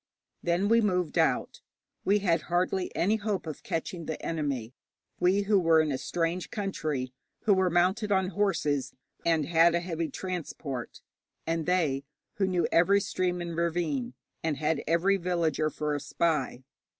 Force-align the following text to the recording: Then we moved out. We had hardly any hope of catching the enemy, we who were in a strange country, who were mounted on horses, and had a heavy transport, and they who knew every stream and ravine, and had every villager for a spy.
Then 0.41 0.67
we 0.67 0.81
moved 0.81 1.19
out. 1.19 1.61
We 2.03 2.17
had 2.25 2.41
hardly 2.49 2.89
any 2.95 3.17
hope 3.17 3.45
of 3.45 3.61
catching 3.61 4.07
the 4.07 4.19
enemy, 4.25 4.73
we 5.19 5.43
who 5.43 5.59
were 5.59 5.79
in 5.79 5.91
a 5.91 5.97
strange 5.99 6.49
country, 6.49 7.13
who 7.41 7.53
were 7.53 7.69
mounted 7.69 8.11
on 8.11 8.29
horses, 8.29 8.95
and 9.23 9.45
had 9.45 9.75
a 9.75 9.79
heavy 9.79 10.09
transport, 10.09 11.01
and 11.45 11.67
they 11.67 12.03
who 12.37 12.47
knew 12.47 12.67
every 12.71 12.99
stream 12.99 13.41
and 13.41 13.55
ravine, 13.55 14.15
and 14.43 14.57
had 14.57 14.83
every 14.87 15.17
villager 15.17 15.69
for 15.69 15.93
a 15.93 15.99
spy. 15.99 16.63